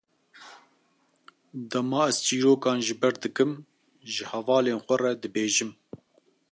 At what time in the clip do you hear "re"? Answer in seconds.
5.01-5.11